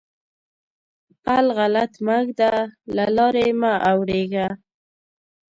[1.23, 2.51] پل غلط مه ږده؛
[2.95, 4.47] له لارې مه اوړېږه.